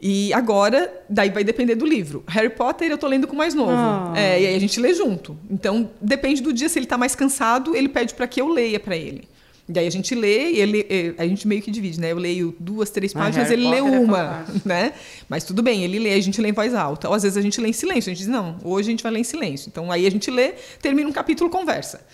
[0.00, 2.24] E agora, daí vai depender do livro.
[2.26, 3.72] Harry Potter eu tô lendo com o mais novo.
[3.72, 4.14] Ah.
[4.16, 5.36] É, e aí a gente lê junto.
[5.50, 8.80] Então, depende do dia, se ele está mais cansado, ele pede para que eu leia
[8.80, 9.28] para ele.
[9.68, 12.12] E aí a gente lê, e ele, a gente meio que divide, né?
[12.12, 14.68] Eu leio duas, três Ah, páginas, ele lê Potter é uma, fantástico.
[14.68, 14.92] né?
[15.28, 17.08] Mas tudo bem, ele lê, a gente lê em voz alta.
[17.08, 19.02] Ou às vezes a gente lê em silêncio, a gente diz, não, hoje a gente
[19.02, 19.68] vai ler em silêncio.
[19.68, 22.06] Então aí a gente lê, termina um capítulo, conversa.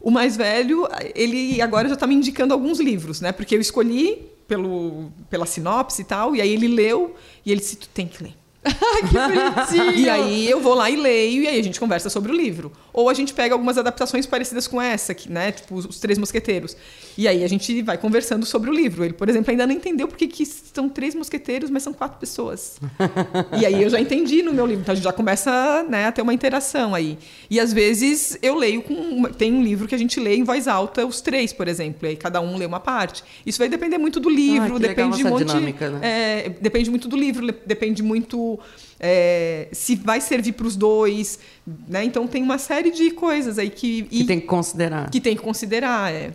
[0.00, 3.32] O mais velho, ele agora já está me indicando alguns livros, né?
[3.32, 7.76] Porque eu escolhi pelo, pela sinopse e tal, e aí ele leu, e ele disse,
[7.76, 8.34] tu tem que ler.
[8.64, 10.06] que bonitinho.
[10.06, 12.70] E aí eu vou lá e leio, e aí a gente conversa sobre o livro.
[12.92, 15.52] Ou a gente pega algumas adaptações parecidas com essa, que, né?
[15.52, 16.76] Tipo, os, os Três Mosqueteiros.
[17.16, 19.04] E aí a gente vai conversando sobre o livro.
[19.04, 22.78] Ele, por exemplo, ainda não entendeu porque que são três mosqueteiros, mas são quatro pessoas.
[23.60, 24.82] e aí eu já entendi no meu livro.
[24.82, 27.18] Então a gente já começa né, a ter uma interação aí.
[27.50, 28.94] E às vezes eu leio com.
[28.94, 32.06] uma- Tem um livro que a gente lê em voz alta, os três, por exemplo.
[32.06, 33.22] E aí cada um lê uma parte.
[33.44, 35.46] Isso vai depender muito do livro, legal depende de essa um monte.
[35.48, 36.00] dinâmica, né?
[36.02, 38.58] É, depende muito do livro, depende muito
[39.00, 41.38] é, se vai servir para os dois,
[41.88, 42.04] né?
[42.04, 45.10] Então tem uma série de coisas aí que, Que e- tem que considerar.
[45.10, 46.12] que tem que considerar.
[46.12, 46.34] É.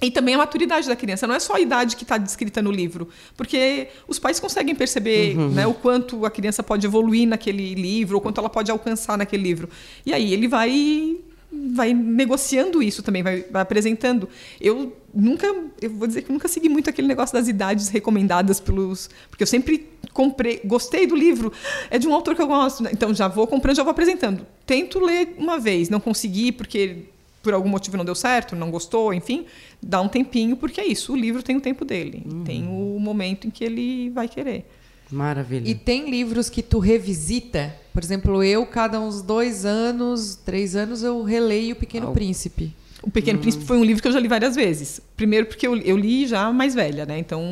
[0.00, 2.72] E também a maturidade da criança, não é só a idade que está descrita no
[2.72, 8.16] livro, porque os pais conseguem perceber né, o quanto a criança pode evoluir naquele livro,
[8.16, 9.68] ou quanto ela pode alcançar naquele livro.
[10.04, 11.16] E aí ele vai
[11.52, 14.28] vai negociando isso também, vai, vai apresentando.
[14.60, 15.46] Eu nunca,
[15.80, 19.46] eu vou dizer que nunca segui muito aquele negócio das idades recomendadas pelos, porque eu
[19.46, 21.52] sempre comprei, gostei do livro,
[21.90, 22.90] é de um autor que eu gosto, né?
[22.92, 24.46] então já vou comprando, já vou apresentando.
[24.66, 27.04] Tento ler uma vez, não consegui porque
[27.42, 29.46] por algum motivo não deu certo, não gostou, enfim,
[29.82, 33.46] dá um tempinho, porque é isso, o livro tem o tempo dele, tem o momento
[33.46, 34.64] em que ele vai querer.
[35.12, 35.68] Maravilha.
[35.68, 37.74] E tem livros que tu revisita?
[37.92, 42.74] Por exemplo, eu, cada uns dois anos, três anos, eu releio O Pequeno Príncipe.
[43.02, 45.02] O Pequeno Príncipe foi um livro que eu já li várias vezes.
[45.14, 47.18] Primeiro porque eu, eu li já mais velha, né?
[47.18, 47.42] Então,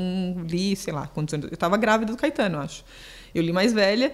[0.48, 1.48] li, sei lá, quantos anos.
[1.48, 2.82] Eu estava grávida do Caetano, eu acho.
[3.34, 4.12] Eu li mais velha.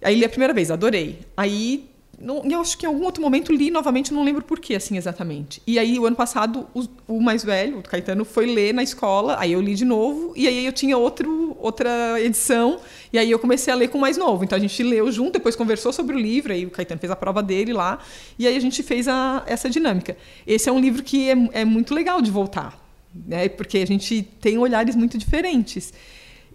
[0.00, 1.18] Aí li a primeira vez, adorei.
[1.36, 4.74] Aí, não, eu acho que em algum outro momento li novamente, não lembro por que,
[4.74, 5.60] assim, exatamente.
[5.66, 9.36] E aí, o ano passado, o, o mais velho, o Caetano, foi ler na escola.
[9.38, 10.32] Aí eu li de novo.
[10.34, 12.80] E aí eu tinha outro, outra edição.
[13.12, 14.44] E aí eu comecei a ler com o mais novo.
[14.44, 16.54] Então a gente leu junto, depois conversou sobre o livro.
[16.54, 17.98] Aí o Caetano fez a prova dele lá.
[18.38, 20.16] E aí a gente fez a, essa dinâmica.
[20.46, 22.82] Esse é um livro que é, é muito legal de voltar.
[23.26, 23.48] Né?
[23.50, 25.92] Porque a gente tem olhares muito diferentes.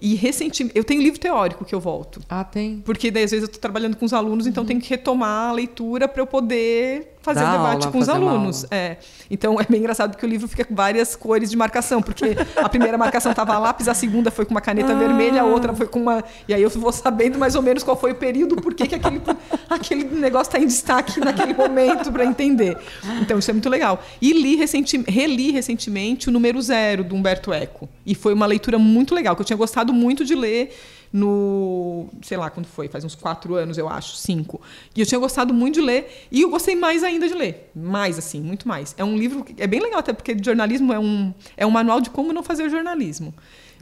[0.02, 2.20] E recentemente, eu tenho livro teórico que eu volto.
[2.28, 2.82] Ah, tem.
[2.84, 5.52] Porque daí às vezes eu estou trabalhando com os alunos, então tenho que retomar a
[5.52, 8.66] leitura para eu poder fazer Dar o debate aula, com os alunos.
[8.72, 8.98] É.
[9.30, 12.68] Então é bem engraçado porque o livro fica com várias cores de marcação, porque a
[12.68, 16.00] primeira marcação estava lápis, a segunda foi com uma caneta vermelha, a outra foi com
[16.00, 16.24] uma.
[16.48, 18.96] E aí eu vou sabendo mais ou menos qual foi o período, por que que
[18.96, 19.22] aquele,
[19.70, 22.78] aquele negócio está em destaque naquele momento para entender.
[23.22, 24.04] Então isso é muito legal.
[24.22, 27.88] E li recenti, reli recentemente o número zero do Humberto Eco.
[28.06, 30.74] E foi uma leitura muito legal, que eu tinha gostado muito de ler
[31.14, 32.08] no.
[32.22, 34.62] sei lá quando foi, faz uns quatro anos, eu acho, cinco.
[34.96, 37.70] E eu tinha gostado muito de ler, e eu gostei mais ainda de ler.
[37.76, 38.96] Mais, assim, muito mais.
[38.98, 39.44] É um livro.
[39.44, 42.44] que- É bem legal, até porque jornalismo é um, é um manual de como não
[42.44, 43.34] fazer jornalismo.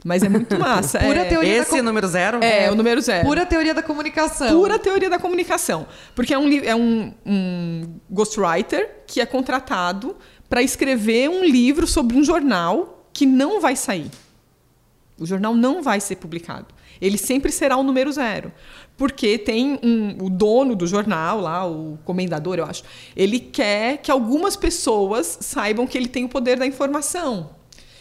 [0.04, 0.98] Mas é muito massa.
[0.98, 2.42] Pura é, teoria da Esse com- número zero?
[2.42, 3.26] é, o número zero.
[3.26, 4.48] Pura teoria da comunicação.
[4.48, 5.86] Pura teoria da comunicação.
[6.14, 10.16] Porque é um, é um, um ghostwriter que é contratado
[10.48, 14.10] para escrever um livro sobre um jornal que não vai sair.
[15.20, 16.68] O jornal não vai ser publicado.
[16.98, 18.50] Ele sempre será o número zero.
[18.96, 22.82] Porque tem um, o dono do jornal, lá, o comendador, eu acho,
[23.14, 27.50] ele quer que algumas pessoas saibam que ele tem o poder da informação,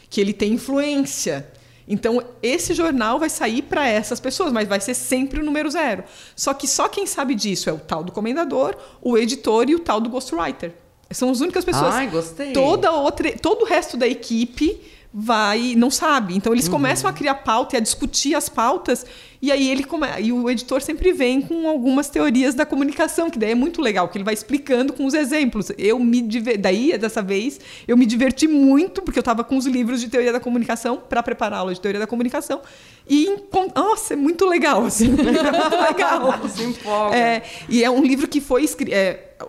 [0.10, 1.51] que ele tem influência.
[1.88, 6.03] Então, esse jornal vai sair para essas pessoas, mas vai ser sempre o número zero.
[6.36, 9.79] Só que só quem sabe disso é o tal do comendador, o editor e o
[9.79, 10.73] tal do ghostwriter.
[11.12, 11.95] São as únicas pessoas.
[11.95, 12.53] Ai, gostei.
[12.53, 14.79] Toda outra, todo o resto da equipe
[15.13, 16.36] vai não sabe.
[16.36, 16.74] Então eles Uhum.
[16.74, 19.06] começam a criar pauta e a discutir as pautas
[19.41, 20.08] e aí ele come...
[20.19, 24.08] e o editor sempre vem com algumas teorias da comunicação que daí é muito legal
[24.10, 25.71] que ele vai explicando com os exemplos.
[25.78, 26.58] Eu me diver...
[26.58, 30.34] daí dessa vez eu me diverti muito porque eu estava com os livros de teoria
[30.34, 32.62] da comunicação para preparar a aula de teoria da comunicação
[33.08, 33.28] e
[33.75, 36.39] nossa é muito legal assim é muito legal.
[36.49, 37.15] Se empolga.
[37.15, 38.91] É, e é um livro que foi escrito.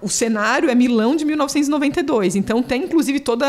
[0.00, 2.36] o cenário é Milão de 1992.
[2.36, 3.44] Então tem inclusive todo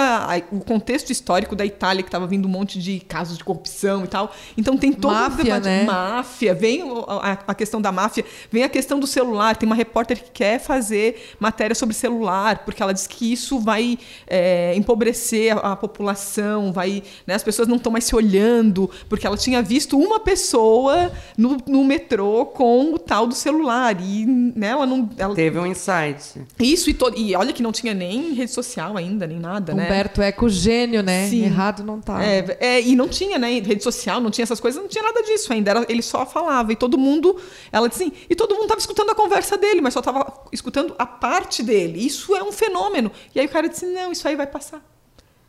[0.51, 4.07] o contexto histórico da Itália, que estava vindo um monte de casos de corrupção e
[4.07, 4.33] tal.
[4.57, 5.65] Então tem todo Máfia, o debate.
[5.65, 5.83] né?
[5.83, 9.55] Máfia, vem o- a, a questão da máfia, vem a questão do celular.
[9.55, 13.97] Tem uma repórter que quer fazer matéria sobre celular, porque ela diz que isso vai
[14.27, 17.03] é, empobrecer a, a população, vai.
[17.25, 21.57] né, as pessoas não estão mais se olhando, porque ela tinha visto uma pessoa no,
[21.67, 23.95] no metrô com o tal do celular.
[24.01, 25.09] E né, ela não.
[25.17, 26.41] Ela, Teve um insight.
[26.59, 29.85] isso e, to- e olha que não tinha nem rede social ainda, nem nada, né?
[29.85, 31.27] Humberto Eco, gênio, né?
[31.27, 31.43] Sim.
[31.45, 32.23] Errado não tá.
[32.23, 33.59] É, é, e não tinha, né?
[33.59, 35.71] Rede social, não tinha essas coisas, não tinha nada disso ainda.
[35.71, 36.71] Era, ele só falava.
[36.71, 37.39] E todo mundo.
[37.71, 40.95] Ela disse assim, e todo mundo estava escutando a conversa dele, mas só estava escutando
[40.97, 42.05] a parte dele.
[42.05, 43.11] Isso é um fenômeno.
[43.33, 44.81] E aí o cara disse: não, isso aí vai passar.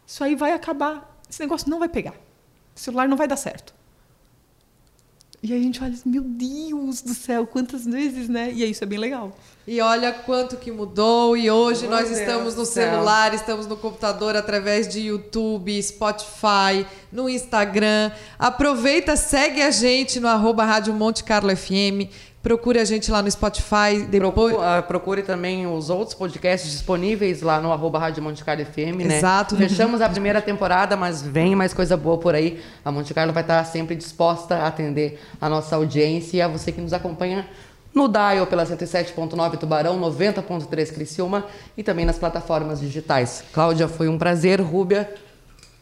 [0.06, 1.18] isso aí vai acabar.
[1.28, 2.14] Esse negócio não vai pegar.
[2.74, 3.74] O celular não vai dar certo.
[5.42, 8.52] E aí a gente olha, meu Deus do céu, quantas vezes, né?
[8.52, 9.34] E isso é bem legal.
[9.64, 12.90] E olha quanto que mudou e hoje Meu nós Deus estamos no céu.
[12.90, 18.10] celular, estamos no computador através de YouTube, Spotify, no Instagram.
[18.36, 22.10] Aproveita, segue a gente no arroba Rádio Monte Carlo FM.
[22.42, 24.02] Procure a gente lá no Spotify.
[24.10, 24.52] Depois...
[24.52, 29.06] Procure, ah, procure também os outros podcasts disponíveis lá no arroba Rádio Monte Carlo FM,
[29.06, 29.18] né?
[29.18, 29.56] Exato.
[29.56, 32.60] Fechamos a primeira temporada, mas vem mais coisa boa por aí.
[32.84, 36.72] A Monte Carlo vai estar sempre disposta a atender a nossa audiência e a você
[36.72, 37.48] que nos acompanha
[37.94, 43.44] no Dial pela 107.9 Tubarão, 90.3 Criciúma e também nas plataformas digitais.
[43.52, 44.60] Cláudia, foi um prazer.
[44.60, 45.12] Rúbia,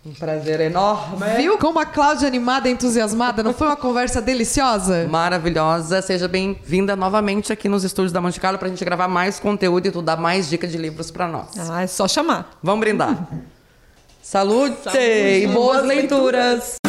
[0.05, 1.27] um prazer enorme.
[1.37, 3.42] Viu como a Cláudia animada e entusiasmada?
[3.42, 5.07] Não foi uma conversa deliciosa?
[5.11, 6.01] Maravilhosa.
[6.01, 9.90] Seja bem-vinda novamente aqui nos estúdios da Monte Carlo pra gente gravar mais conteúdo e
[9.90, 11.49] tu dar mais dicas de livros pra nós.
[11.70, 12.51] Ah, é só chamar.
[12.62, 13.29] Vamos brindar.
[14.23, 16.80] Salute, Saúde e boas boas leituras.